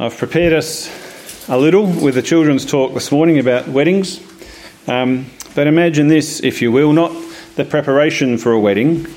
[0.00, 4.20] I've prepared us a little with the children's talk this morning about weddings.
[4.86, 7.10] Um, but imagine this, if you will, not
[7.56, 9.08] the preparation for a wedding,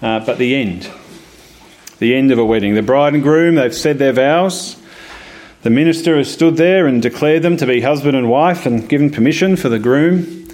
[0.00, 0.88] uh, but the end.
[1.98, 2.76] The end of a wedding.
[2.76, 4.80] The bride and groom, they've said their vows.
[5.62, 9.10] The minister has stood there and declared them to be husband and wife and given
[9.10, 10.46] permission for the groom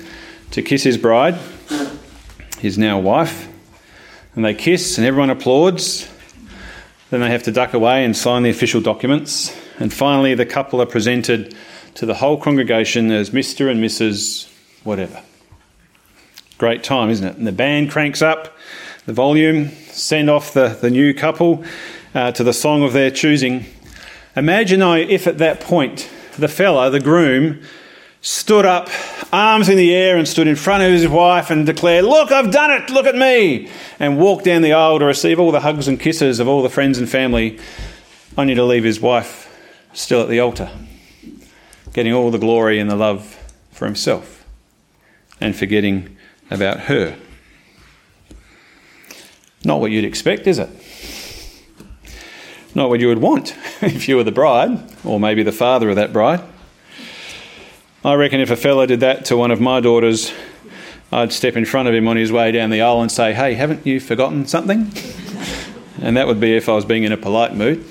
[0.52, 1.38] to kiss his bride,
[2.60, 3.46] his now wife.
[4.34, 6.08] And they kiss, and everyone applauds.
[7.10, 9.54] Then they have to duck away and sign the official documents.
[9.78, 11.54] And finally, the couple are presented
[11.94, 13.70] to the whole congregation as Mr.
[13.70, 14.50] and Mrs.
[14.84, 15.22] whatever.
[16.58, 17.36] Great time, isn't it?
[17.36, 18.56] And the band cranks up
[19.04, 21.64] the volume, send off the, the new couple
[22.14, 23.64] uh, to the song of their choosing.
[24.34, 27.62] Imagine if at that point the fella, the groom,
[28.20, 28.88] stood up,
[29.32, 32.50] arms in the air, and stood in front of his wife and declared, Look, I've
[32.50, 35.86] done it, look at me, and walked down the aisle to receive all the hugs
[35.86, 37.58] and kisses of all the friends and family,
[38.36, 39.45] only to leave his wife
[39.96, 40.70] still at the altar,
[41.94, 43.38] getting all the glory and the love
[43.72, 44.44] for himself,
[45.40, 46.16] and forgetting
[46.50, 47.16] about her.
[49.64, 50.68] Not what you'd expect, is it?
[52.74, 55.96] Not what you would want if you were the bride, or maybe the father of
[55.96, 56.42] that bride.
[58.04, 60.30] I reckon if a fella did that to one of my daughters,
[61.10, 63.54] I'd step in front of him on his way down the aisle and say, Hey,
[63.54, 64.92] haven't you forgotten something?
[66.02, 67.82] And that would be if I was being in a polite mood.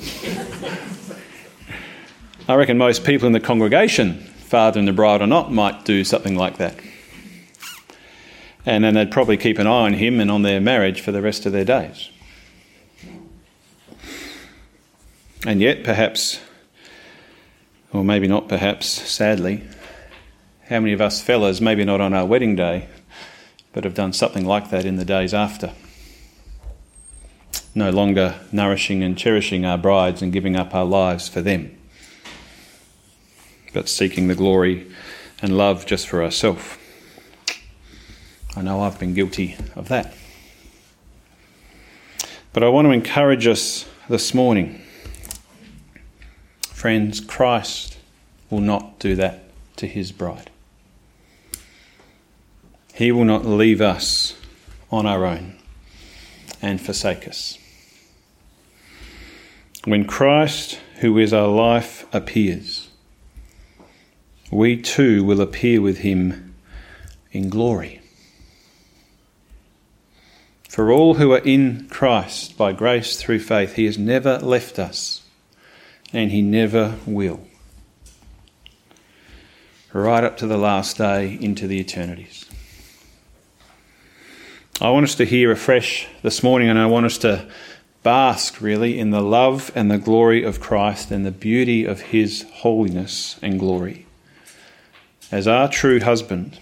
[2.47, 6.03] I reckon most people in the congregation, father and the bride or not, might do
[6.03, 6.75] something like that.
[8.67, 11.23] And then they'd probably keep an eye on him and on their marriage for the
[11.23, 12.09] rest of their days.
[15.45, 16.39] And yet, perhaps,
[17.91, 19.63] or maybe not perhaps, sadly,
[20.69, 22.87] how many of us fellas, maybe not on our wedding day,
[23.73, 25.73] but have done something like that in the days after?
[27.73, 31.74] No longer nourishing and cherishing our brides and giving up our lives for them,
[33.75, 34.87] but seeking the glory
[35.41, 36.77] and love just for ourselves.
[38.55, 40.13] I know I've been guilty of that.
[42.53, 44.81] But I want to encourage us this morning.
[46.61, 47.97] Friends, Christ
[48.49, 49.43] will not do that
[49.75, 50.49] to his bride.
[52.93, 54.37] He will not leave us
[54.89, 55.57] on our own
[56.61, 57.57] and forsake us.
[59.83, 62.84] When Christ, who is our life, appears,
[64.55, 66.55] we too will appear with him
[67.31, 68.01] in glory.
[70.69, 75.23] For all who are in Christ by grace through faith, he has never left us
[76.13, 77.41] and he never will.
[79.93, 82.45] Right up to the last day into the eternities.
[84.81, 87.49] I want us to hear afresh this morning, and I want us to
[88.03, 92.45] bask really in the love and the glory of Christ and the beauty of His
[92.51, 94.05] holiness and glory
[95.31, 96.59] as our true husband.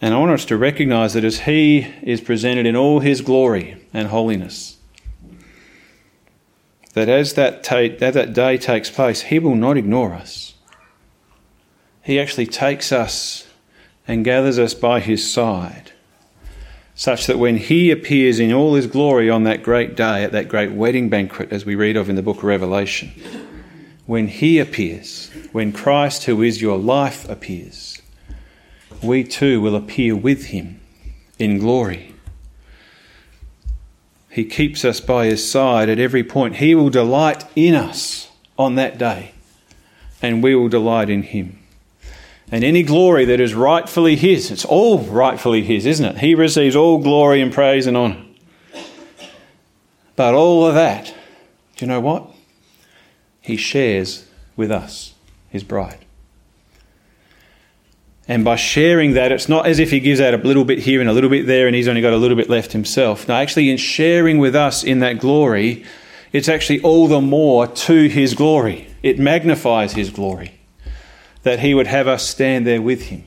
[0.00, 3.80] And I want us to recognize that as He is presented in all His glory
[3.92, 4.78] and holiness,
[6.94, 10.54] that as that, ta- that day takes place, He will not ignore us.
[12.02, 13.46] He actually takes us
[14.06, 15.92] and gathers us by his side,
[16.94, 20.48] such that when he appears in all his glory on that great day, at that
[20.48, 23.12] great wedding banquet, as we read of in the book of Revelation,
[24.06, 28.00] when he appears, when Christ, who is your life, appears,
[29.02, 30.80] we too will appear with him
[31.38, 32.14] in glory.
[34.30, 36.56] He keeps us by his side at every point.
[36.56, 39.32] He will delight in us on that day,
[40.20, 41.62] and we will delight in him
[42.52, 44.50] and any glory that is rightfully His.
[44.50, 46.18] It's all rightfully His, isn't it?
[46.18, 48.22] He receives all glory and praise and honour.
[50.14, 51.06] But all of that,
[51.76, 52.31] do you know what?
[53.42, 54.26] He shares
[54.56, 55.12] with us,
[55.50, 55.98] His bride.
[58.26, 61.00] And by sharing that, it's not as if He gives out a little bit here
[61.00, 63.28] and a little bit there and He's only got a little bit left Himself.
[63.28, 65.84] No, actually, in sharing with us in that glory,
[66.32, 68.88] it's actually all the more to His glory.
[69.02, 70.58] It magnifies His glory
[71.42, 73.24] that he would have us stand there with him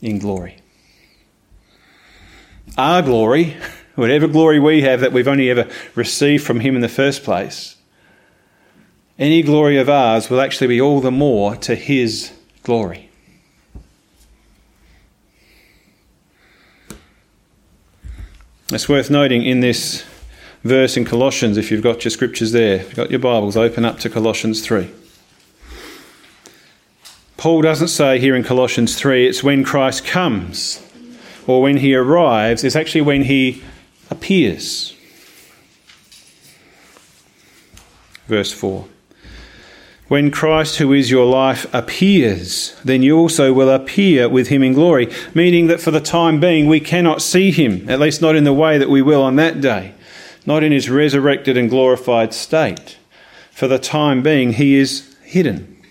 [0.00, 0.58] in glory.
[2.76, 3.56] Our glory,
[3.94, 7.73] whatever glory we have that we've only ever received from him in the first place,
[9.18, 12.32] any glory of ours will actually be all the more to his
[12.62, 13.10] glory.
[18.72, 20.04] It's worth noting in this
[20.64, 23.84] verse in Colossians, if you've got your scriptures there, if you've got your Bibles, open
[23.84, 24.90] up to Colossians 3.
[27.36, 30.80] Paul doesn't say here in Colossians 3 it's when Christ comes
[31.46, 33.62] or when he arrives, it's actually when he
[34.10, 34.96] appears.
[38.26, 38.88] Verse 4.
[40.08, 44.74] When Christ, who is your life, appears, then you also will appear with him in
[44.74, 48.44] glory, meaning that for the time being we cannot see him, at least not in
[48.44, 49.94] the way that we will on that day,
[50.44, 52.98] not in his resurrected and glorified state.
[53.50, 55.82] For the time being, he is hidden.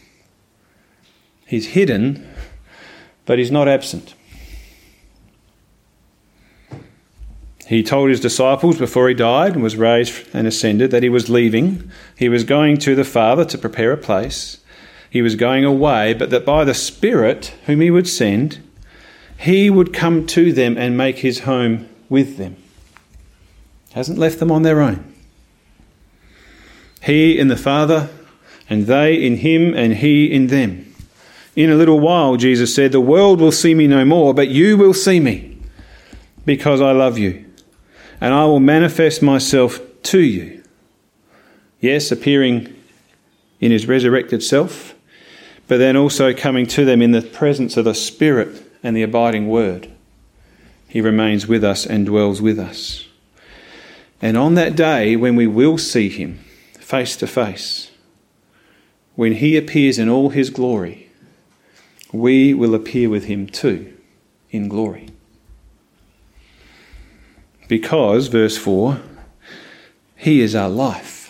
[1.48, 2.30] He's hidden,
[3.26, 4.14] but he's not absent.
[7.68, 11.30] He told his disciples before he died and was raised and ascended that he was
[11.30, 11.90] leaving.
[12.18, 14.58] He was going to the Father to prepare a place.
[15.10, 18.60] He was going away, but that by the Spirit, whom he would send,
[19.38, 22.58] he would come to them and make his home with them.
[23.94, 25.14] Hasn't left them on their own.
[27.02, 28.10] He in the Father,
[28.70, 30.94] and they in him, and he in them.
[31.56, 34.78] In a little while, Jesus said, The world will see me no more, but you
[34.78, 35.58] will see me,
[36.46, 37.46] because I love you
[38.24, 40.64] and I will manifest myself to you.
[41.82, 42.74] Yes, appearing
[43.60, 44.96] in his resurrected self,
[45.68, 49.50] but then also coming to them in the presence of the Spirit and the abiding
[49.50, 49.92] Word.
[50.88, 53.06] He remains with us and dwells with us.
[54.22, 56.38] And on that day, when we will see him
[56.80, 57.92] face to face,
[59.16, 61.10] when he appears in all his glory,
[62.14, 63.94] we will appear with him too
[64.50, 65.13] in glory.
[67.68, 69.00] Because, verse 4,
[70.16, 71.22] He is our life.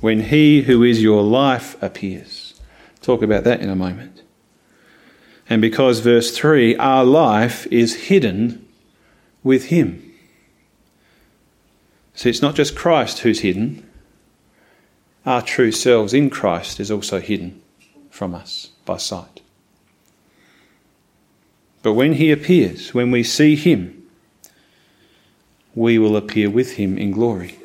[0.00, 2.60] When He who is your life appears.
[3.00, 4.22] Talk about that in a moment.
[5.48, 8.66] And because, verse 3, our life is hidden
[9.42, 10.06] with Him.
[12.14, 13.88] See, it's not just Christ who's hidden,
[15.26, 17.60] our true selves in Christ is also hidden
[18.10, 19.40] from us by sight.
[21.82, 23.99] But when He appears, when we see Him,
[25.74, 27.56] we will appear with him in glory.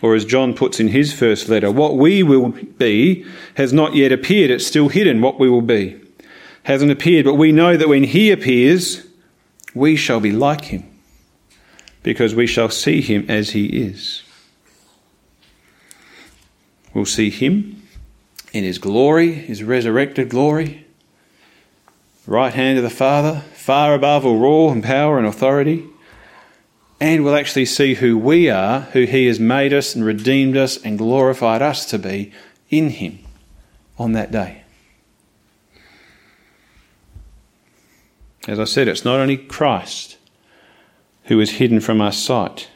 [0.00, 3.24] Or as John puts in his first letter, what we will be
[3.54, 4.50] has not yet appeared.
[4.50, 6.00] It's still hidden what we will be.
[6.64, 9.06] Hasn't appeared, but we know that when he appears,
[9.74, 10.84] we shall be like him,
[12.02, 14.22] because we shall see him as he is.
[16.92, 17.82] We'll see him
[18.52, 20.86] in his glory, his resurrected glory,
[22.26, 25.84] right hand of the Father, far above all rule and power and authority
[27.02, 30.76] and we'll actually see who we are, who He has made us and redeemed us
[30.84, 32.30] and glorified us to be
[32.70, 33.18] in Him
[33.98, 34.62] on that day.
[38.46, 40.16] As I said, it's not only Christ
[41.24, 42.68] who is hidden from our sight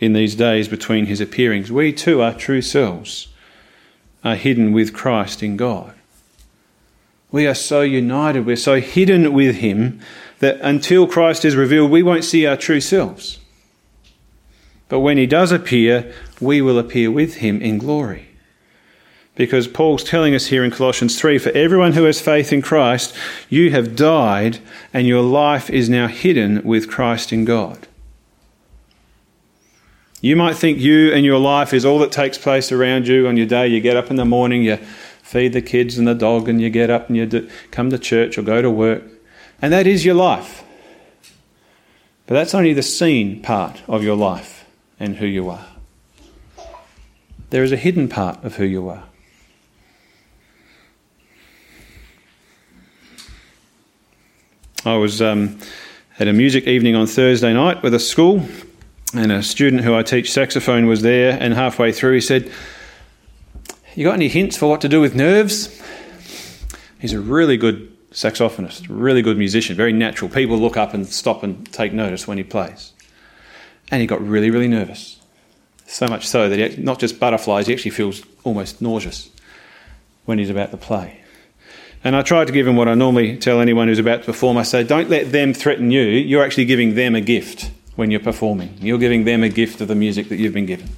[0.00, 1.70] in these days between His appearings.
[1.70, 3.28] We too, our true selves,
[4.24, 5.92] are hidden with Christ in God.
[7.30, 10.00] We are so united, we're so hidden with Him
[10.38, 13.38] that until Christ is revealed, we won't see our true selves.
[14.88, 18.28] But when he does appear, we will appear with him in glory.
[19.34, 23.14] Because Paul's telling us here in Colossians 3 for everyone who has faith in Christ,
[23.50, 24.58] you have died
[24.94, 27.86] and your life is now hidden with Christ in God.
[30.22, 33.36] You might think you and your life is all that takes place around you on
[33.36, 33.66] your day.
[33.68, 34.76] You get up in the morning, you
[35.22, 37.98] feed the kids and the dog, and you get up and you do, come to
[37.98, 39.02] church or go to work.
[39.60, 40.64] And that is your life.
[42.26, 44.65] But that's only the seen part of your life
[44.98, 45.66] and who you are.
[47.50, 49.04] There is a hidden part of who you are.
[54.84, 55.58] I was um,
[56.18, 58.46] at a music evening on Thursday night with a school,
[59.14, 61.36] and a student who I teach saxophone was there.
[61.40, 62.50] And halfway through, he said,
[63.94, 65.82] "You got any hints for what to do with nerves?"
[67.00, 70.30] He's a really good saxophonist, really good musician, very natural.
[70.30, 72.92] People look up and stop and take notice when he plays.
[73.90, 75.20] And he got really, really nervous.
[75.86, 79.30] So much so that he, not just butterflies, he actually feels almost nauseous
[80.24, 81.20] when he's about to play.
[82.02, 84.56] And I tried to give him what I normally tell anyone who's about to perform.
[84.56, 86.02] I say, don't let them threaten you.
[86.02, 88.76] You're actually giving them a gift when you're performing.
[88.80, 90.88] You're giving them a gift of the music that you've been given.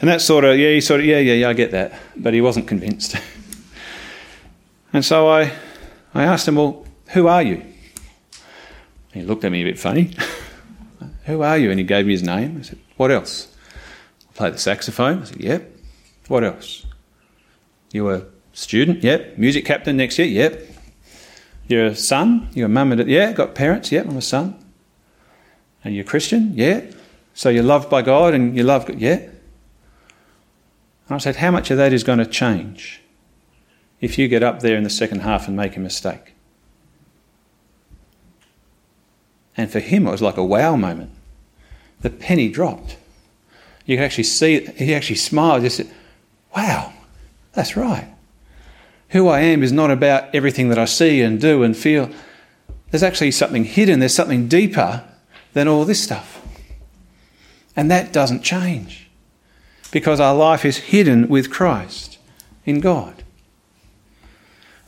[0.00, 1.92] And that sort of, yeah, he sort of, yeah, yeah, yeah, I get that.
[2.16, 3.16] But he wasn't convinced.
[4.92, 5.52] and so I,
[6.14, 7.64] I asked him, well, who are you?
[9.12, 10.14] He looked at me a bit funny.
[11.28, 11.70] Who are you?
[11.70, 12.56] And he gave me his name.
[12.58, 13.54] I said, What else?
[14.30, 15.22] I play the saxophone.
[15.22, 15.76] I said, Yep.
[16.28, 16.86] What else?
[17.92, 19.04] You were a student?
[19.04, 19.36] Yep.
[19.36, 20.26] Music captain next year?
[20.26, 20.66] Yep.
[21.68, 22.48] You're a son?
[22.54, 23.92] You're a mum and yeah, got parents?
[23.92, 24.58] Yep, I'm a son.
[25.84, 26.52] And you're Christian?
[26.54, 26.80] Yeah.
[27.34, 28.98] So you're loved by God and you love God?
[28.98, 29.16] Yeah.
[29.16, 29.30] And
[31.10, 33.02] I said, How much of that is going to change
[34.00, 36.32] if you get up there in the second half and make a mistake?
[39.58, 41.12] And for him, it was like a wow moment
[42.00, 42.96] the penny dropped.
[43.86, 45.62] You could actually see, he actually smiled.
[45.62, 45.90] Just said,
[46.54, 46.92] wow,
[47.52, 48.08] that's right.
[49.10, 52.10] Who I am is not about everything that I see and do and feel.
[52.90, 55.04] There's actually something hidden, there's something deeper
[55.54, 56.42] than all this stuff.
[57.74, 59.08] And that doesn't change
[59.90, 62.18] because our life is hidden with Christ
[62.66, 63.24] in God.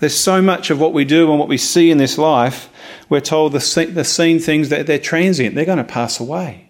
[0.00, 2.70] There's so much of what we do and what we see in this life,
[3.08, 6.69] we're told the, the seen things that they're transient, they're going to pass away.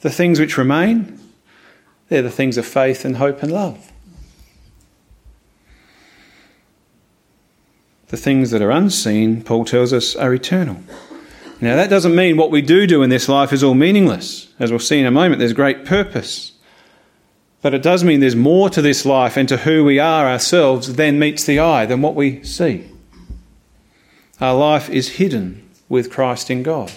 [0.00, 1.18] The things which remain,
[2.08, 3.92] they're the things of faith and hope and love.
[8.08, 10.78] The things that are unseen, Paul tells us, are eternal.
[11.60, 14.48] Now, that doesn't mean what we do do in this life is all meaningless.
[14.58, 16.52] As we'll see in a moment, there's great purpose.
[17.62, 20.94] But it does mean there's more to this life and to who we are ourselves
[20.96, 22.90] than meets the eye, than what we see.
[24.40, 26.90] Our life is hidden with Christ in God.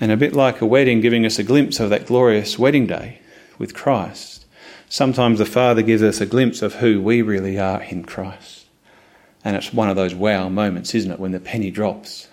[0.00, 3.20] And a bit like a wedding giving us a glimpse of that glorious wedding day
[3.58, 4.46] with Christ,
[4.88, 8.66] sometimes the Father gives us a glimpse of who we really are in Christ.
[9.44, 12.28] And it's one of those wow moments, isn't it, when the penny drops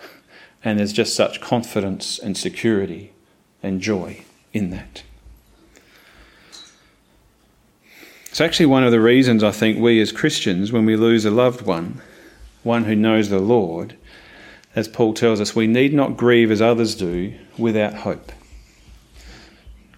[0.63, 3.13] and there's just such confidence and security
[3.61, 5.03] and joy in that.
[8.25, 11.31] It's actually one of the reasons I think we as Christians, when we lose a
[11.31, 12.01] loved one,
[12.63, 13.95] one who knows the Lord,
[14.75, 18.31] as Paul tells us, we need not grieve as others do without hope.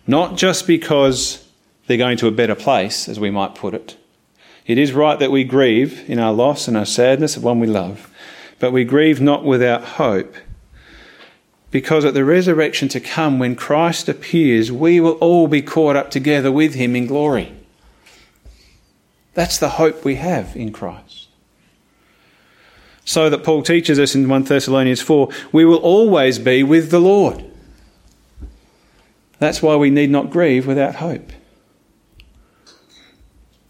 [0.06, 1.48] Not just because
[1.88, 3.98] they're going to a better place, as we might put it.
[4.68, 7.68] It is right that we grieve in our loss and our sadness of one we
[7.68, 8.12] love,
[8.60, 10.36] but we grieve not without hope.
[11.72, 16.12] Because at the resurrection to come, when Christ appears, we will all be caught up
[16.12, 17.54] together with him in glory.
[19.34, 21.28] That's the hope we have in Christ
[23.08, 27.00] so that Paul teaches us in 1 Thessalonians 4 we will always be with the
[27.00, 27.44] Lord.
[29.40, 31.32] That's why we need not grieve without hope.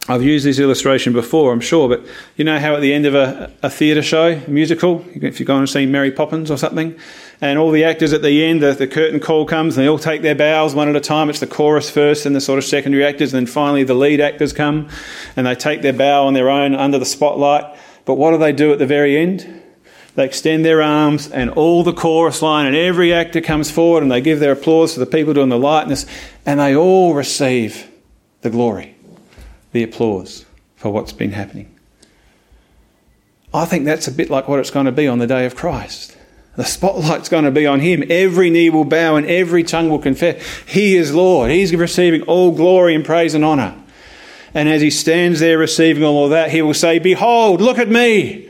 [0.09, 2.03] I've used this illustration before, I'm sure, but
[2.35, 5.47] you know how at the end of a, a theatre show, a musical, if you've
[5.47, 6.97] gone and seen Mary Poppins or something,
[7.41, 9.99] and all the actors at the end, the, the, curtain call comes and they all
[9.99, 11.29] take their bows one at a time.
[11.29, 14.21] It's the chorus first and the sort of secondary actors, and then finally the lead
[14.21, 14.89] actors come
[15.35, 17.65] and they take their bow on their own under the spotlight.
[18.07, 19.61] But what do they do at the very end?
[20.15, 24.11] They extend their arms, and all the chorus line and every actor comes forward and
[24.11, 26.05] they give their applause to the people doing the likeness,
[26.45, 27.91] and they all receive
[28.41, 28.95] the glory,
[29.73, 30.45] the applause
[30.77, 31.71] for what's been happening.
[33.53, 35.55] I think that's a bit like what it's going to be on the day of
[35.55, 36.15] Christ.
[36.55, 38.03] The spotlight's going to be on him.
[38.09, 41.51] Every knee will bow and every tongue will confess he is Lord.
[41.51, 43.75] He's receiving all glory and praise and honour.
[44.57, 47.89] And as he stands there receiving all of that, he will say, Behold, look at
[47.89, 48.49] me.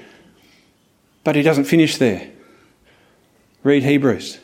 [1.26, 2.32] But he doesn't finish there.
[3.62, 4.40] Read Hebrews.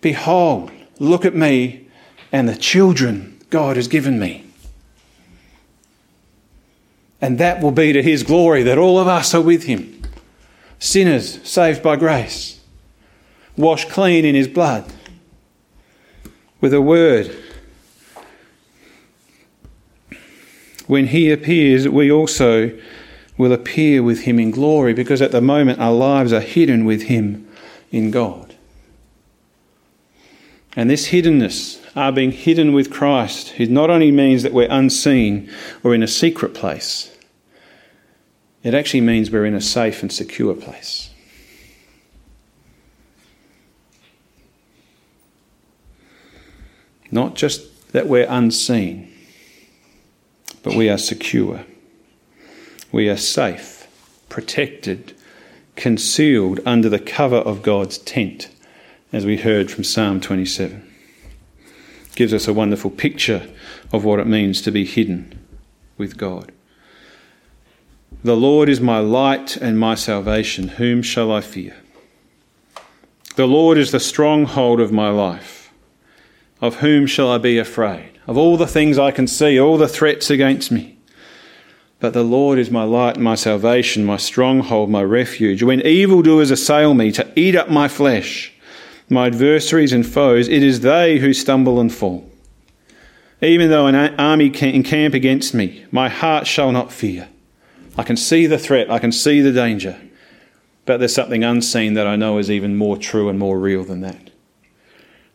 [0.00, 1.86] Behold, look at me
[2.32, 4.46] and the children God has given me.
[7.20, 10.04] And that will be to his glory that all of us are with him.
[10.78, 12.60] Sinners saved by grace,
[13.58, 14.90] washed clean in his blood,
[16.62, 17.36] with a word
[20.88, 22.76] when he appears, we also
[23.36, 27.02] will appear with him in glory because at the moment our lives are hidden with
[27.02, 27.46] him
[27.92, 28.56] in God.
[30.74, 35.50] And this hiddenness, our being hidden with Christ, it not only means that we're unseen
[35.84, 37.14] or in a secret place,
[38.62, 41.10] it actually means we're in a safe and secure place.
[47.10, 49.07] Not just that we're unseen,
[50.62, 51.64] but we are secure.
[52.90, 53.86] We are safe,
[54.28, 55.14] protected,
[55.76, 58.48] concealed under the cover of God's tent,
[59.12, 60.84] as we heard from Psalm 27.
[62.14, 63.48] Gives us a wonderful picture
[63.92, 65.38] of what it means to be hidden
[65.96, 66.52] with God.
[68.24, 70.68] The Lord is my light and my salvation.
[70.68, 71.76] Whom shall I fear?
[73.36, 75.57] The Lord is the stronghold of my life.
[76.60, 78.18] Of whom shall I be afraid?
[78.28, 80.98] of all the things I can see, all the threats against me.
[81.98, 85.62] But the Lord is my light and my salvation, my stronghold, my refuge.
[85.62, 88.52] When evildoers assail me to eat up my flesh,
[89.08, 92.30] my adversaries and foes, it is they who stumble and fall.
[93.40, 97.28] Even though an army can encamp against me, my heart shall not fear.
[97.96, 99.98] I can see the threat, I can see the danger,
[100.84, 104.02] but there's something unseen that I know is even more true and more real than
[104.02, 104.30] that.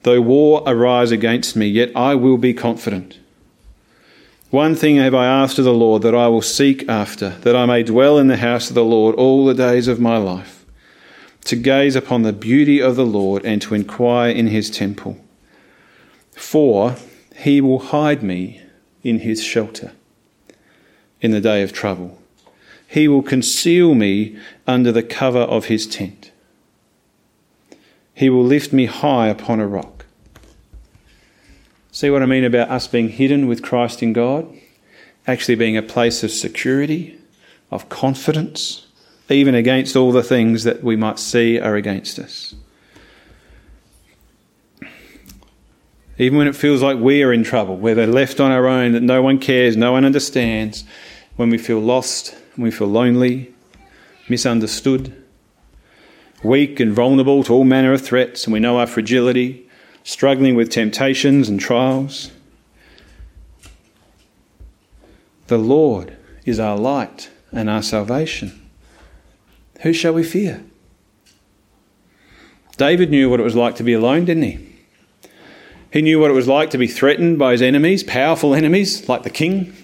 [0.04, 3.20] Though war arise against me, yet I will be confident.
[4.50, 7.66] One thing have I asked of the Lord that I will seek after, that I
[7.66, 10.66] may dwell in the house of the Lord all the days of my life,
[11.46, 15.18] to gaze upon the beauty of the Lord and to inquire in his temple.
[16.34, 16.98] For
[17.36, 18.62] He will hide me
[19.04, 19.94] in his shelter
[21.22, 22.20] in the day of trouble.
[22.88, 26.32] He will conceal me under the cover of his tent.
[28.14, 29.93] He will lift me high upon a rock.
[31.94, 34.52] See what I mean about us being hidden with Christ in God?
[35.28, 37.20] Actually, being a place of security,
[37.70, 38.88] of confidence,
[39.30, 42.56] even against all the things that we might see are against us.
[46.18, 48.94] Even when it feels like we are in trouble, where we're left on our own,
[48.94, 50.84] that no one cares, no one understands,
[51.36, 53.54] when we feel lost, when we feel lonely,
[54.28, 55.16] misunderstood,
[56.44, 59.63] weak and vulnerable to all manner of threats, and we know our fragility,
[60.04, 62.32] struggling with temptations and trials.
[65.48, 68.70] The Lord is our light and our salvation.
[69.82, 70.64] Who shall we fear?
[72.78, 74.70] David knew what it was like to be alone, didn't he?
[75.92, 79.24] He knew what it was like to be threatened by his enemies, powerful enemies like
[79.24, 79.76] the king,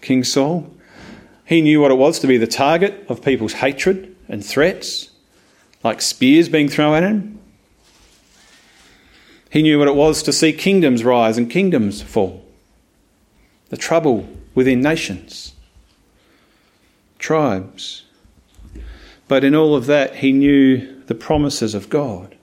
[0.00, 0.68] King Saul.
[1.44, 5.10] He knew what it was to be the target of people's hatred and threats,
[5.84, 7.38] like spears being thrown at him.
[9.52, 12.42] He knew what it was to see kingdoms rise and kingdoms fall,
[13.68, 15.52] the trouble within nations,
[17.18, 18.04] tribes.
[19.28, 22.34] But in all of that, he knew the promises of God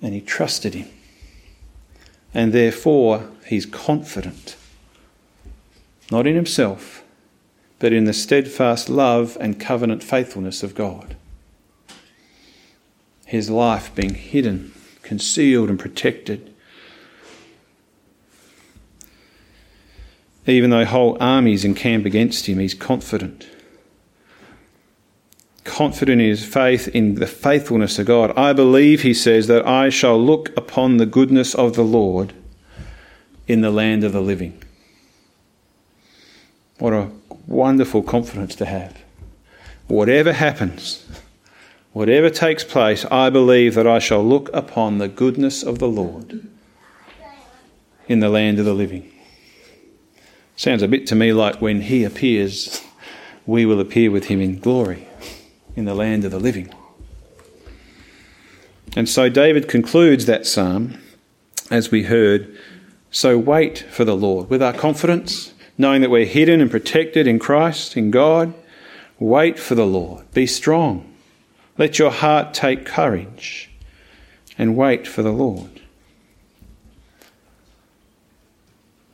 [0.00, 0.88] and he trusted him.
[2.32, 4.56] And therefore, he's confident,
[6.10, 7.04] not in himself,
[7.78, 11.16] but in the steadfast love and covenant faithfulness of God.
[13.26, 14.72] His life being hidden,
[15.06, 16.52] concealed, and protected.
[20.46, 23.48] Even though whole armies encamp against him, he's confident.
[25.64, 28.32] Confident in his faith in the faithfulness of God.
[28.36, 32.32] I believe, he says, that I shall look upon the goodness of the Lord
[33.48, 34.62] in the land of the living.
[36.78, 37.10] What a
[37.46, 39.02] wonderful confidence to have.
[39.88, 41.05] Whatever happens,
[41.96, 46.46] whatever takes place, I believe that I shall look upon the goodness of the Lord
[48.06, 49.10] in the land of the living.
[50.56, 52.82] Sounds a bit to me like when He appears,
[53.46, 55.08] we will appear with Him in glory
[55.74, 56.68] in the land of the living.
[58.94, 60.98] And so David concludes that psalm,
[61.70, 62.54] as we heard.
[63.10, 67.38] So wait for the Lord with our confidence knowing that we're hidden and protected in
[67.38, 68.52] Christ, in God.
[69.18, 70.30] Wait for the Lord.
[70.34, 71.15] Be strong.
[71.78, 73.70] Let your heart take courage
[74.56, 75.80] and wait for the Lord.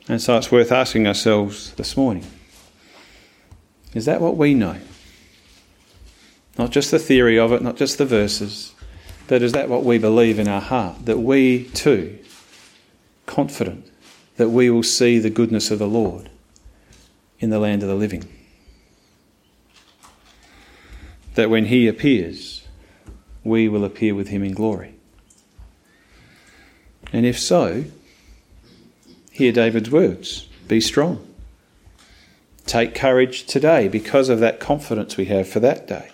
[0.07, 2.25] And so it's worth asking ourselves this morning
[3.93, 4.77] is that what we know?
[6.57, 8.73] Not just the theory of it, not just the verses,
[9.27, 11.05] but is that what we believe in our heart?
[11.05, 12.17] That we too,
[13.25, 13.85] confident
[14.37, 16.29] that we will see the goodness of the Lord
[17.39, 18.27] in the land of the living.
[21.35, 22.67] That when he appears,
[23.43, 24.95] we will appear with him in glory.
[27.11, 27.85] And if so,
[29.31, 31.25] hear David's words be strong.
[32.65, 36.09] Take courage today because of that confidence we have for that day.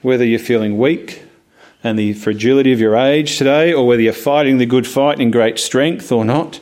[0.00, 1.22] Whether you're feeling weak
[1.84, 5.30] and the fragility of your age today, or whether you're fighting the good fight in
[5.30, 6.60] great strength or not,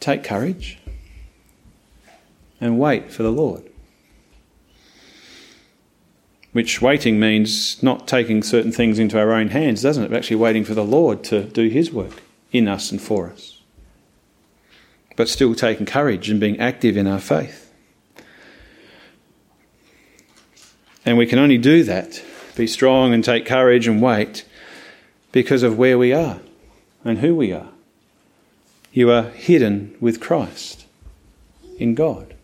[0.00, 0.78] take courage
[2.60, 3.71] and wait for the Lord.
[6.52, 10.08] Which waiting means not taking certain things into our own hands, doesn't it?
[10.10, 13.60] But actually waiting for the Lord to do His work in us and for us.
[15.16, 17.72] But still taking courage and being active in our faith.
[21.04, 22.22] And we can only do that,
[22.56, 24.44] be strong and take courage and wait,
[25.32, 26.40] because of where we are
[27.04, 27.70] and who we are.
[28.92, 30.84] You are hidden with Christ
[31.78, 32.34] in God.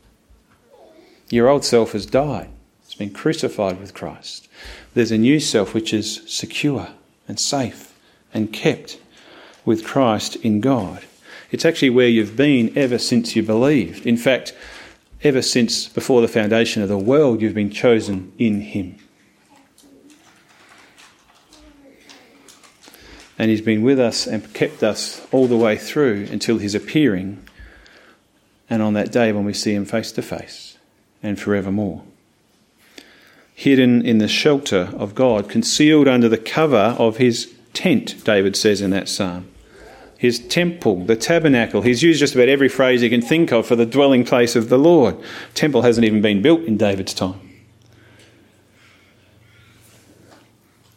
[1.31, 2.49] Your old self has died,
[2.99, 4.49] been crucified with Christ.
[4.95, 6.89] There's a new self which is secure
[7.27, 7.95] and safe
[8.35, 8.99] and kept
[9.65, 11.05] with Christ in God.
[11.51, 14.07] It's actually where you've been ever since you believed.
[14.07, 14.55] In fact,
[15.23, 18.97] ever since before the foundation of the world, you've been chosen in Him.
[23.39, 27.45] And He's been with us and kept us all the way through until His appearing
[28.69, 30.77] and on that day when we see Him face to face
[31.23, 32.03] and forevermore.
[33.59, 38.81] Hidden in the shelter of God, concealed under the cover of his tent, David says
[38.81, 39.49] in that psalm.
[40.17, 41.83] His temple, the tabernacle.
[41.83, 44.69] He's used just about every phrase he can think of for the dwelling place of
[44.69, 45.17] the Lord.
[45.55, 47.41] Temple hasn't even been built in David's time.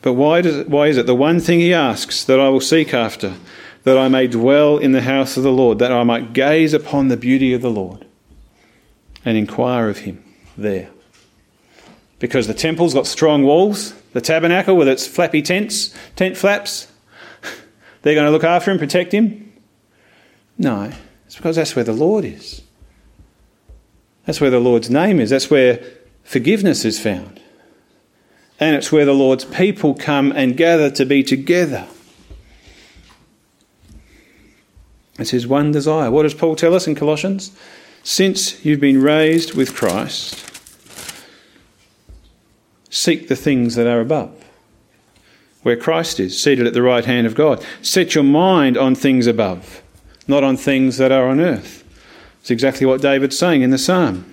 [0.04, 2.93] But why, does why is it the one thing he asks that I will seek
[2.93, 3.38] after,
[3.86, 7.08] that I may dwell in the house of the Lord, that I might gaze upon
[7.08, 8.06] the beauty of the Lord
[9.26, 10.24] and inquire of him
[10.56, 10.91] there.
[12.21, 16.88] Because the temple's got strong walls, the tabernacle with its flappy tents, tent flaps,
[18.03, 19.51] they're going to look after him, protect him?
[20.55, 20.91] No,
[21.25, 22.62] it's because that's where the Lord is.
[24.25, 25.31] That's where the Lord's name is.
[25.31, 25.84] That's where
[26.23, 27.41] forgiveness is found.
[28.60, 31.88] And it's where the Lord's people come and gather to be together.
[35.17, 36.12] It's his one desire.
[36.12, 37.51] What does Paul tell us in Colossians?
[38.03, 40.50] Since you've been raised with Christ,
[42.91, 44.32] seek the things that are above,
[45.63, 47.65] where Christ is, seated at the right hand of God.
[47.82, 49.82] Set your mind on things above,
[50.27, 51.84] not on things that are on earth.
[52.41, 54.25] It's exactly what David's saying in the psalm.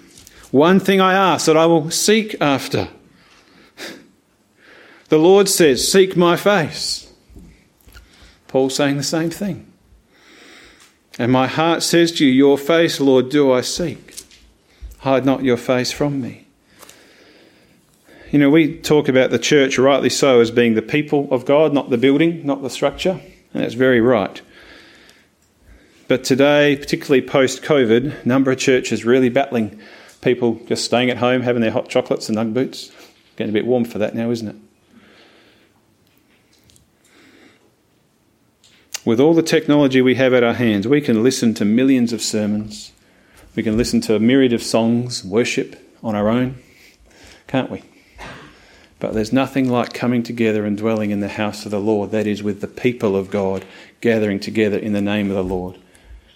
[0.51, 2.89] One thing I ask that I will seek after
[5.09, 7.11] the Lord says, Seek my face.
[8.49, 9.71] Paul saying the same thing.
[11.19, 14.25] And my heart says to you, Your face, Lord, do I seek.
[15.01, 16.48] Hide not your face from me.
[18.31, 21.73] You know, we talk about the church, rightly so, as being the people of God,
[21.73, 23.21] not the building, not the structure,
[23.55, 24.43] and that's very right.
[26.09, 29.81] But today, particularly post COVID, a number of churches really battling
[30.21, 32.93] people just staying at home, having their hot chocolates and Ugg boots.
[33.37, 34.57] Getting a bit warm for that now, isn't it?
[39.07, 42.21] With all the technology we have at our hands, we can listen to millions of
[42.21, 42.93] sermons.
[43.55, 46.57] We can listen to a myriad of songs, worship on our own,
[47.47, 47.85] can't we?
[49.01, 52.27] But there's nothing like coming together and dwelling in the house of the Lord, that
[52.27, 53.65] is, with the people of God
[54.01, 55.79] gathering together in the name of the Lord.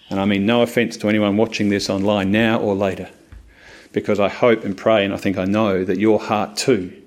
[0.09, 3.09] And I mean no offence to anyone watching this online now or later,
[3.91, 7.01] because I hope and pray and I think I know that your heart too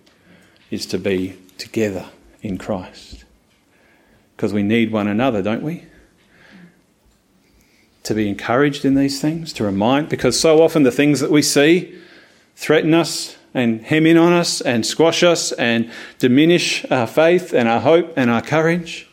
[0.70, 2.06] is to be together
[2.42, 3.24] in Christ
[4.36, 5.84] because we need one another, don't we?
[8.02, 11.40] To be encouraged in these things, to remind, because so often the things that we
[11.40, 11.98] see
[12.54, 17.66] threaten us and hem in on us and squash us and diminish our faith and
[17.66, 19.08] our hope and our courage.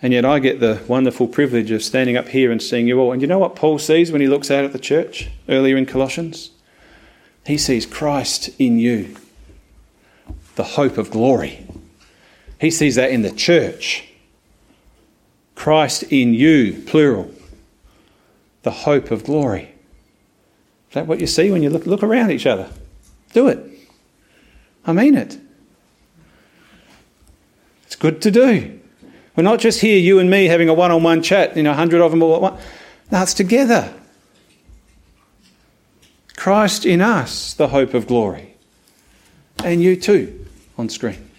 [0.00, 3.10] And yet I get the wonderful privilege of standing up here and seeing you all.
[3.10, 5.84] And you know what Paul sees when he looks out at the church earlier in
[5.84, 6.52] Colossians?
[7.44, 9.16] He sees Christ in you,
[10.54, 11.66] the hope of glory.
[12.60, 14.08] He sees that in the church.
[15.56, 17.32] Christ in you, plural.
[18.62, 19.71] The hope of glory.
[20.92, 22.68] Is that what you see when you look, look around each other?
[23.32, 23.58] Do it.
[24.84, 25.38] I mean it.
[27.86, 28.78] It's good to do.
[29.34, 31.70] We're not just here, you and me, having a one on one chat, you know,
[31.70, 32.62] a hundred of them all at once.
[33.10, 33.90] No, it's together.
[36.36, 38.54] Christ in us, the hope of glory.
[39.64, 41.30] And you too, on screen.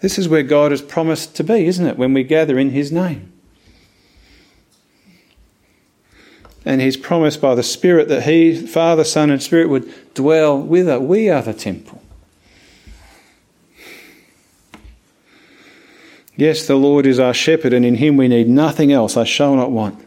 [0.00, 2.90] This is where God has promised to be, isn't it, when we gather in His
[2.90, 3.33] name?
[6.64, 10.88] And He's promised by the Spirit that He, Father, Son, and Spirit, would dwell with
[10.88, 11.00] us.
[11.00, 12.00] We are the temple.
[16.36, 19.16] Yes, the Lord is our shepherd, and in Him we need nothing else.
[19.16, 20.04] I shall not want.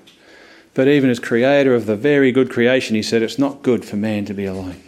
[0.73, 3.95] But even as creator of the very good creation, He said it's not good for
[3.95, 4.81] man to be alone.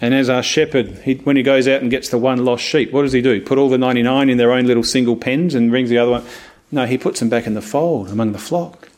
[0.00, 2.92] And as our shepherd, he, when he goes out and gets the one lost sheep,
[2.92, 3.40] what does he do?
[3.40, 6.24] Put all the 99 in their own little single pens and brings the other one?
[6.70, 8.90] No, he puts them back in the fold among the flock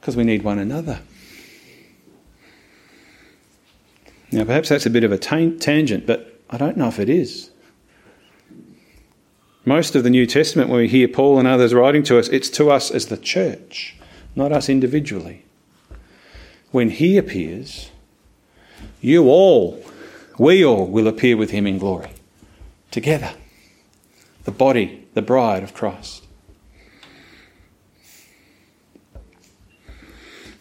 [0.00, 1.00] because we need one another.
[4.32, 7.50] Now, perhaps that's a bit of a tangent, but I don't know if it is.
[9.64, 12.50] Most of the New Testament, when we hear Paul and others writing to us, it's
[12.50, 13.96] to us as the church,
[14.36, 15.44] not us individually.
[16.70, 17.90] When he appears,
[19.00, 19.82] you all,
[20.38, 22.10] we all will appear with him in glory
[22.90, 23.32] together.
[24.44, 26.25] The body, the bride of Christ.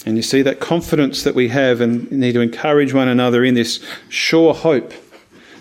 [0.06, 3.56] And you see that confidence that we have and need to encourage one another in
[3.56, 4.94] this sure hope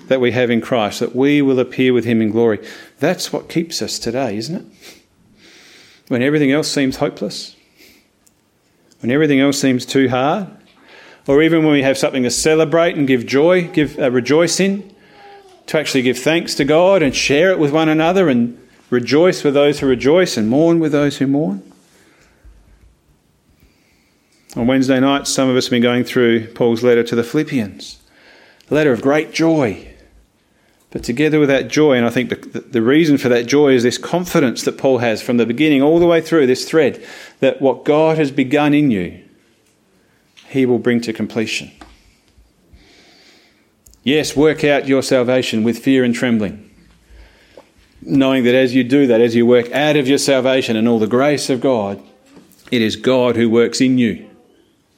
[0.08, 2.58] that we have in Christ, that we will appear with him in glory.
[3.00, 4.64] That's what keeps us today, isn't it?
[6.08, 7.56] When everything else seems hopeless,
[9.00, 10.48] when everything else seems too hard,
[11.26, 14.94] or even when we have something to celebrate and give joy, give uh, rejoice in,
[15.66, 19.54] to actually give thanks to God and share it with one another and rejoice with
[19.54, 21.73] those who rejoice and mourn with those who mourn.
[24.56, 27.98] On Wednesday night, some of us have been going through Paul's letter to the Philippians,
[28.70, 29.88] a letter of great joy.
[30.92, 33.82] But together with that joy, and I think the, the reason for that joy is
[33.82, 37.04] this confidence that Paul has from the beginning all the way through this thread
[37.40, 39.24] that what God has begun in you,
[40.48, 41.72] he will bring to completion.
[44.04, 46.70] Yes, work out your salvation with fear and trembling,
[48.02, 51.00] knowing that as you do that, as you work out of your salvation and all
[51.00, 52.00] the grace of God,
[52.70, 54.30] it is God who works in you,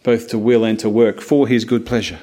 [0.07, 2.21] both to will and to work for his good pleasure.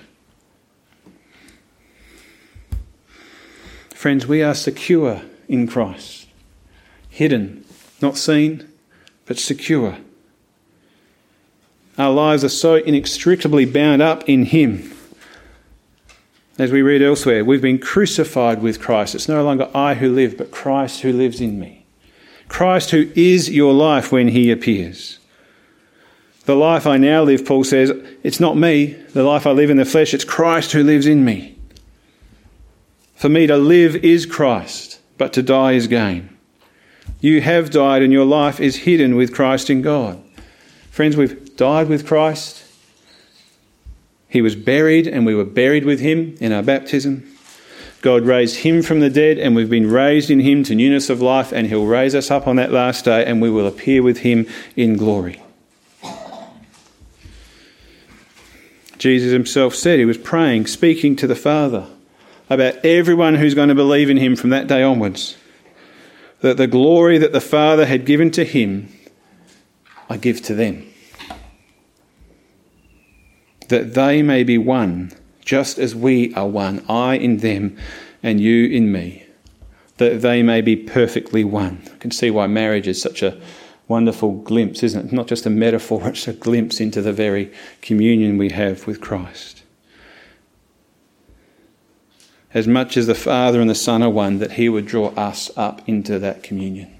[3.89, 6.27] Friends, we are secure in Christ,
[7.09, 7.65] hidden,
[8.01, 8.69] not seen,
[9.25, 9.97] but secure.
[11.97, 14.93] Our lives are so inextricably bound up in Him.
[16.57, 19.13] As we read elsewhere, we've been crucified with Christ.
[19.13, 21.85] It's no longer I who live, but Christ who lives in me.
[22.47, 25.19] Christ who is your life when He appears.
[26.45, 29.77] The life I now live, Paul says, it's not me, the life I live in
[29.77, 31.57] the flesh, it's Christ who lives in me.
[33.15, 36.29] For me to live is Christ, but to die is gain.
[37.21, 40.21] You have died, and your life is hidden with Christ in God.
[40.91, 42.65] Friends, we've died with Christ.
[44.27, 47.25] He was buried, and we were buried with him in our baptism.
[48.01, 51.21] God raised him from the dead, and we've been raised in him to newness of
[51.21, 54.17] life, and he'll raise us up on that last day, and we will appear with
[54.17, 55.41] him in glory.
[59.03, 61.87] Jesus himself said he was praying, speaking to the Father
[62.49, 65.35] about everyone who's going to believe in him from that day onwards.
[66.39, 68.87] That the glory that the Father had given to him,
[70.09, 70.87] I give to them.
[73.67, 75.11] That they may be one,
[75.43, 77.77] just as we are one, I in them
[78.23, 79.25] and you in me.
[79.97, 81.81] That they may be perfectly one.
[81.83, 83.37] You can see why marriage is such a
[83.87, 85.11] wonderful glimpse, isn't it?
[85.13, 89.63] Not just a metaphor, it's a glimpse into the very communion we have with Christ
[92.53, 95.49] as much as the Father and the Son are one, that He would draw us
[95.57, 96.93] up into that communion.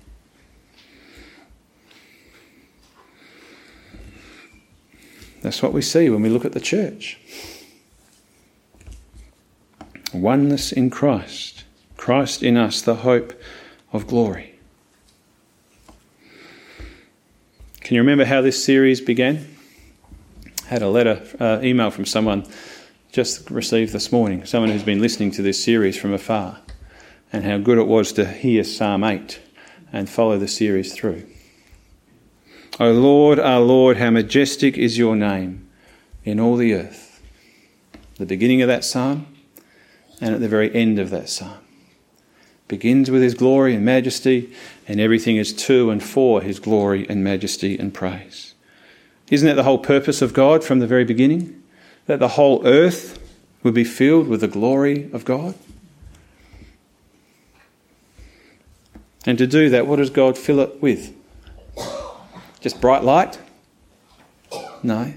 [5.42, 7.20] That's what we see when we look at the church.
[10.14, 11.66] Oneness in Christ,
[11.98, 13.40] Christ in us, the hope
[13.92, 14.53] of glory.
[17.84, 19.46] Can you remember how this series began?
[20.66, 22.46] I had a letter, uh, email from someone
[23.12, 26.60] just received this morning, someone who's been listening to this series from afar,
[27.34, 29.42] and how good it was to hear Psalm 8
[29.92, 31.28] and follow the series through.
[32.80, 35.70] O Lord, our Lord, how majestic is your name
[36.24, 37.22] in all the earth.
[38.16, 39.28] The beginning of that psalm
[40.22, 41.60] and at the very end of that psalm
[42.76, 44.54] begins with his glory and majesty,
[44.88, 48.54] and everything is to and for his glory and majesty and praise.
[49.30, 51.64] Isn't that the whole purpose of God from the very beginning?
[52.06, 53.20] that the whole earth
[53.64, 55.56] would be filled with the glory of God?
[59.26, 61.16] And to do that, what does God fill it with?
[62.60, 63.40] Just bright light?
[64.82, 65.14] No.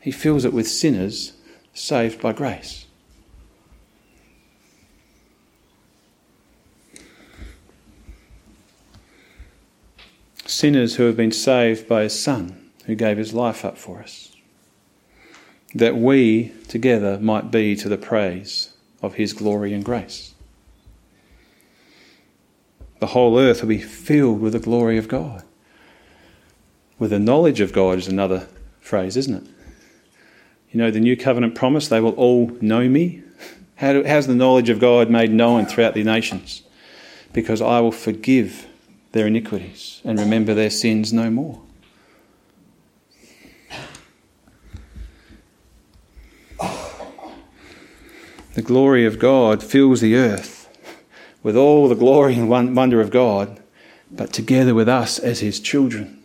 [0.00, 1.32] He fills it with sinners
[1.72, 2.83] saved by grace.
[10.54, 14.34] Sinners who have been saved by His Son, who gave His life up for us
[15.74, 20.32] that we together might be to the praise of his glory and grace.
[23.00, 25.42] The whole earth will be filled with the glory of God.
[26.98, 28.46] With the knowledge of God is another
[28.80, 29.50] phrase, isn't it?
[30.70, 33.22] You know, the new covenant promise, they will all know me.
[33.76, 36.62] How do, how's the knowledge of God made known throughout the nations?
[37.32, 38.66] Because I will forgive
[39.14, 41.60] their iniquities and remember their sins no more.
[48.54, 50.68] the glory of God fills the earth
[51.44, 53.60] with all the glory and wonder of God,
[54.10, 56.20] but together with us as His children.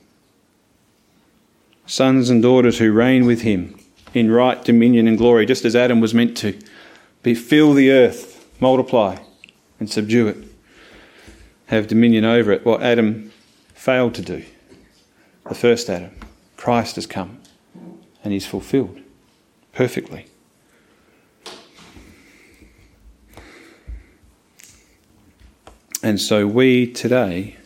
[1.85, 3.79] Sons and daughters who reign with Him
[4.15, 6.59] in right dominion and glory, just as Adam was meant to.
[7.21, 9.17] Be fill the earth, multiply,
[9.79, 10.48] and subdue it.
[11.69, 12.65] Have dominion over it.
[12.65, 13.31] What Adam
[13.75, 14.43] failed to do.
[15.47, 16.11] The first Adam.
[16.57, 17.39] Christ has come
[18.23, 18.99] and he's fulfilled
[19.71, 20.25] perfectly.
[26.01, 27.57] And so we today,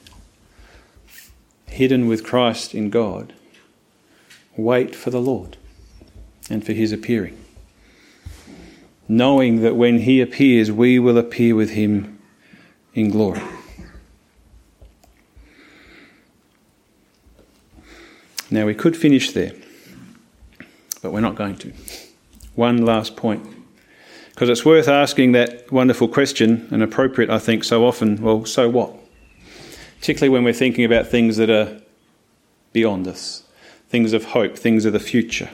[1.67, 3.33] hidden with Christ in God,
[4.57, 5.55] wait for the Lord
[6.49, 7.41] and for his appearing,
[9.07, 12.19] knowing that when he appears, we will appear with him
[12.93, 13.41] in glory.
[18.53, 19.51] Now, we could finish there,
[21.01, 21.73] but we're not going to.
[22.53, 23.43] One last point.
[24.29, 28.69] Because it's worth asking that wonderful question, and appropriate, I think, so often well, so
[28.69, 28.93] what?
[29.97, 31.81] Particularly when we're thinking about things that are
[32.73, 33.41] beyond us,
[33.89, 35.49] things of hope, things of the future.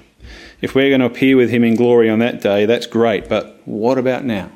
[0.60, 3.62] If we're going to appear with him in glory on that day, that's great, but
[3.64, 4.52] what about now?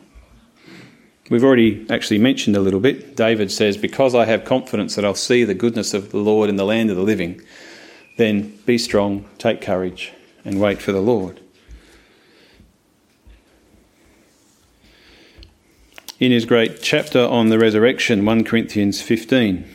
[1.29, 3.15] We've already actually mentioned a little bit.
[3.15, 6.57] David says, Because I have confidence that I'll see the goodness of the Lord in
[6.57, 7.41] the land of the living,
[8.17, 10.13] then be strong, take courage,
[10.45, 11.39] and wait for the Lord.
[16.19, 19.67] In his great chapter on the resurrection, 1 Corinthians 15,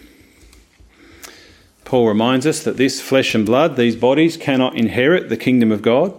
[1.84, 5.82] Paul reminds us that this flesh and blood, these bodies, cannot inherit the kingdom of
[5.82, 6.14] God.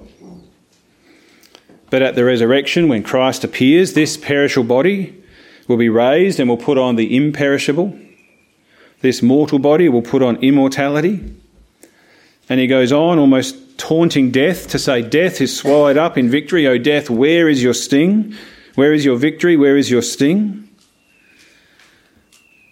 [1.90, 5.24] But at the resurrection, when Christ appears, this perishable body
[5.68, 7.98] will be raised and will put on the imperishable.
[9.02, 11.36] This mortal body will put on immortality.
[12.50, 16.68] And he goes on, almost taunting death, to say, Death is swallowed up in victory.
[16.68, 18.36] O death, where is your sting?
[18.76, 19.56] Where is your victory?
[19.56, 20.70] Where is your sting?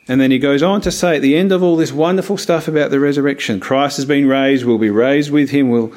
[0.07, 2.67] And then he goes on to say at the end of all this wonderful stuff
[2.67, 5.93] about the resurrection, Christ has been raised, we'll be raised with him, We'll...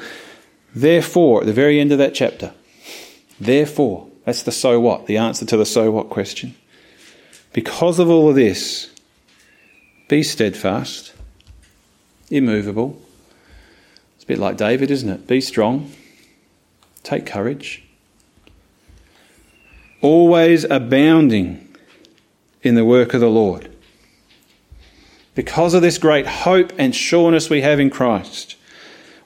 [0.75, 2.53] therefore, at the very end of that chapter,
[3.39, 6.55] therefore, that's the so what, the answer to the so what question.
[7.53, 8.89] Because of all of this,
[10.09, 11.13] be steadfast,
[12.29, 13.01] immovable.
[14.31, 15.27] Bit like David, isn't it?
[15.27, 15.91] Be strong,
[17.03, 17.83] take courage,
[19.99, 21.67] always abounding
[22.61, 23.69] in the work of the Lord.
[25.35, 28.55] Because of this great hope and sureness we have in Christ,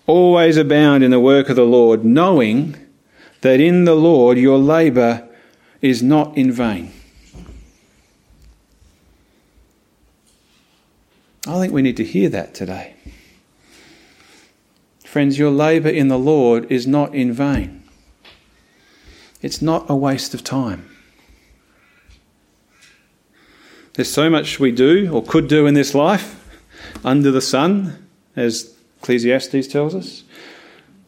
[0.07, 2.75] always abound in the work of the Lord, knowing
[3.41, 5.29] that in the Lord your labour
[5.83, 6.91] is not in vain.
[11.47, 12.95] I think we need to hear that today.
[15.15, 17.85] Friends, your labour in the Lord is not in vain.
[19.41, 20.93] It's not a waste of time.
[23.93, 26.45] There's so much we do or could do in this life
[27.05, 30.25] under the sun, as Ecclesiastes tells us,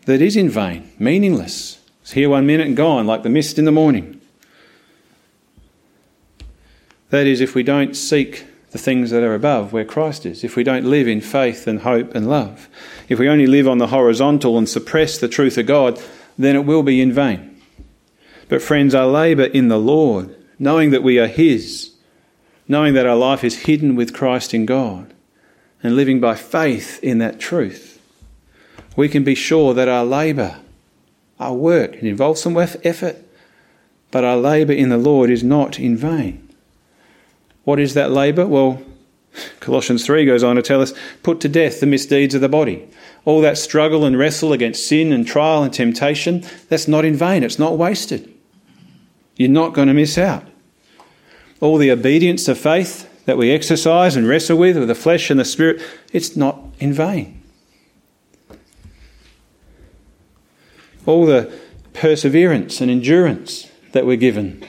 [0.05, 1.81] that is in vain, meaningless.
[2.01, 4.21] It's here one minute and gone, like the mist in the morning.
[7.09, 10.55] That is, if we don't seek the things that are above where Christ is, if
[10.55, 12.67] we don't live in faith and hope and love,
[13.07, 16.01] if we only live on the horizontal and suppress the truth of God,
[16.37, 17.61] then it will be in vain.
[18.49, 21.91] But, friends, our labour in the Lord, knowing that we are His,
[22.67, 25.13] knowing that our life is hidden with Christ in God,
[25.81, 28.01] and living by faith in that truth,
[28.95, 30.59] we can be sure that our labour,
[31.39, 33.17] our work, it involves some effort,
[34.11, 36.46] but our labour in the Lord is not in vain.
[37.67, 38.45] What is that labour?
[38.45, 38.81] Well,
[39.59, 42.87] Colossians 3 goes on to tell us put to death the misdeeds of the body.
[43.25, 47.43] All that struggle and wrestle against sin and trial and temptation, that's not in vain,
[47.43, 48.33] it's not wasted.
[49.35, 50.47] You're not going to miss out.
[51.59, 55.37] All the obedience of faith that we exercise and wrestle with, with the flesh and
[55.37, 55.81] the spirit,
[56.13, 57.43] it's not in vain.
[61.05, 61.53] All the
[61.91, 64.65] perseverance and endurance that we're given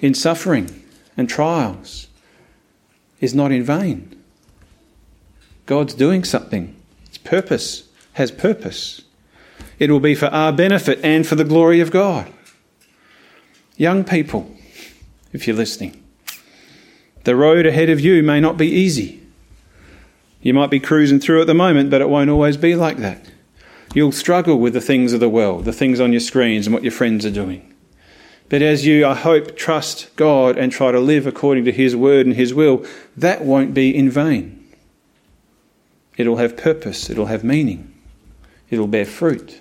[0.00, 0.82] in suffering
[1.16, 2.03] and trials,
[3.24, 4.14] is not in vain.
[5.66, 6.76] God's doing something.
[7.06, 9.02] Its purpose has purpose.
[9.78, 12.30] It will be for our benefit and for the glory of God.
[13.76, 14.54] Young people,
[15.32, 16.00] if you're listening,
[17.24, 19.22] the road ahead of you may not be easy.
[20.42, 23.30] You might be cruising through at the moment, but it won't always be like that.
[23.94, 26.82] You'll struggle with the things of the world, the things on your screens, and what
[26.82, 27.73] your friends are doing.
[28.48, 32.26] But as you, I hope, trust God and try to live according to His word
[32.26, 32.84] and His will,
[33.16, 34.60] that won't be in vain.
[36.16, 37.92] It'll have purpose, it'll have meaning,
[38.70, 39.60] it'll bear fruit.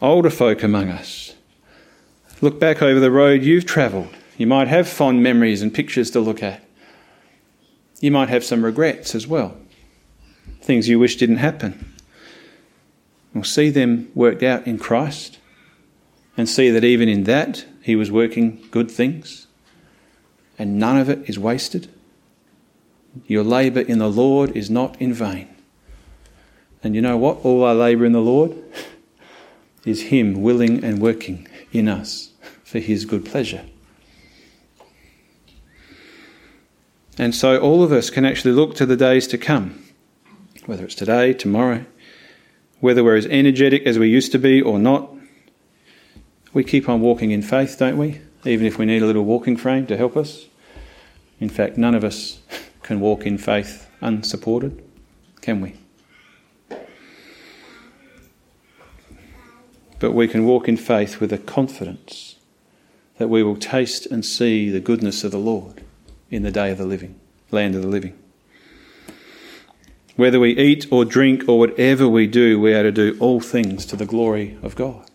[0.00, 1.34] Older folk among us,
[2.40, 4.14] look back over the road you've travelled.
[4.38, 6.62] You might have fond memories and pictures to look at.
[8.00, 9.56] You might have some regrets as well,
[10.60, 11.92] things you wish didn't happen.
[13.34, 15.38] We'll see them worked out in Christ
[16.36, 19.46] and see that even in that he was working good things
[20.58, 21.88] and none of it is wasted.
[23.26, 25.48] Your labour in the Lord is not in vain.
[26.82, 27.44] And you know what?
[27.44, 28.56] All our labour in the Lord
[29.84, 32.30] is Him willing and working in us
[32.64, 33.64] for His good pleasure.
[37.18, 39.82] And so all of us can actually look to the days to come,
[40.66, 41.86] whether it's today, tomorrow,
[42.80, 45.10] whether we're as energetic as we used to be or not,
[46.56, 48.18] we keep on walking in faith, don't we?
[48.46, 50.46] Even if we need a little walking frame to help us.
[51.38, 52.40] In fact, none of us
[52.82, 54.82] can walk in faith unsupported,
[55.42, 55.74] can we?
[59.98, 62.36] But we can walk in faith with a confidence
[63.18, 65.84] that we will taste and see the goodness of the Lord
[66.30, 68.18] in the day of the living, land of the living.
[70.16, 73.84] Whether we eat or drink or whatever we do, we are to do all things
[73.86, 75.05] to the glory of God.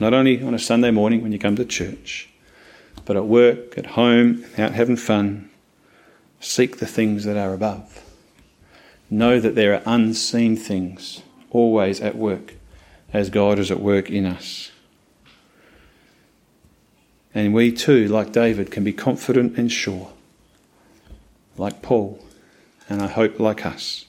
[0.00, 2.28] Not only on a Sunday morning when you come to church,
[3.04, 5.50] but at work, at home, out having fun.
[6.40, 8.02] Seek the things that are above.
[9.10, 12.54] Know that there are unseen things always at work
[13.12, 14.72] as God is at work in us.
[17.34, 20.12] And we too, like David, can be confident and sure,
[21.56, 22.24] like Paul,
[22.88, 24.06] and I hope like us.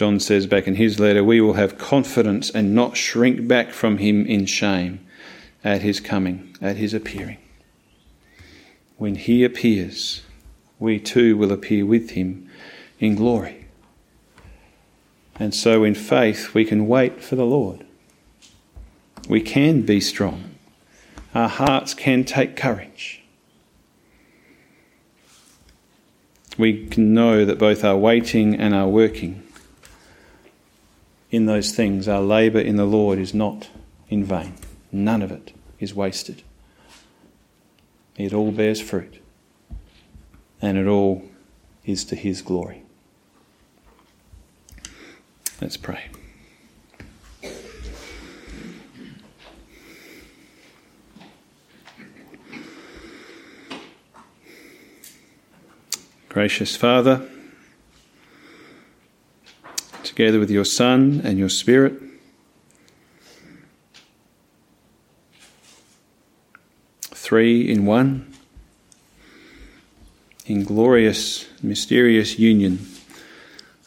[0.00, 3.98] John says back in his letter, we will have confidence and not shrink back from
[3.98, 5.06] him in shame
[5.62, 7.36] at his coming, at his appearing.
[8.96, 10.22] When he appears,
[10.78, 12.48] we too will appear with him
[12.98, 13.66] in glory.
[15.38, 17.84] And so, in faith, we can wait for the Lord.
[19.28, 20.54] We can be strong.
[21.34, 23.22] Our hearts can take courage.
[26.56, 29.42] We can know that both our waiting and our working
[31.30, 33.68] in those things, our labour in the Lord is not
[34.08, 34.54] in vain.
[34.90, 36.42] None of it is wasted.
[38.16, 39.22] It all bears fruit,
[40.60, 41.24] and it all
[41.84, 42.82] is to His glory.
[45.60, 46.08] Let's pray.
[56.28, 57.28] Gracious Father,
[60.10, 61.94] together with your Son and your Spirit,
[67.00, 68.34] three in one,
[70.46, 72.84] in glorious, mysterious union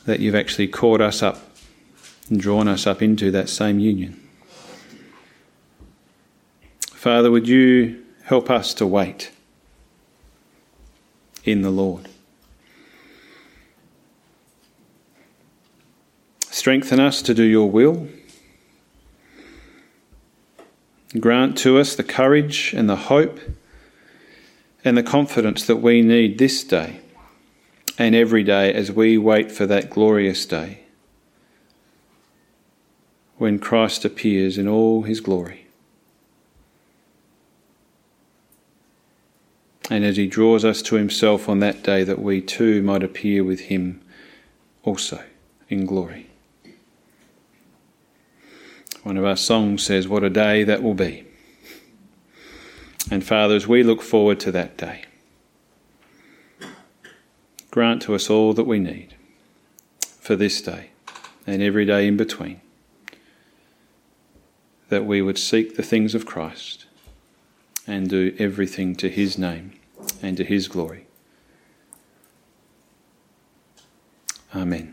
[0.05, 1.41] that you've actually caught us up
[2.29, 4.17] and drawn us up into that same union.
[6.79, 9.29] Father, would you help us to wait
[11.43, 12.07] in the Lord?
[16.63, 18.07] Strengthen us to do your will
[21.19, 23.37] Grant to us the courage and the hope
[24.85, 27.01] and the confidence that we need this day
[27.99, 30.85] and every day as we wait for that glorious day
[33.35, 35.67] when Christ appears in all his glory.
[39.89, 43.43] And as he draws us to himself on that day, that we too might appear
[43.43, 43.99] with him
[44.85, 45.21] also
[45.67, 46.22] in glory.
[49.03, 51.25] One of our songs says, What a day that will be.
[53.11, 55.03] And Father, as we look forward to that day,
[57.69, 59.15] grant to us all that we need
[60.19, 60.91] for this day
[61.45, 62.61] and every day in between,
[64.87, 66.85] that we would seek the things of Christ
[67.85, 69.73] and do everything to His name
[70.21, 71.07] and to His glory.
[74.55, 74.92] Amen.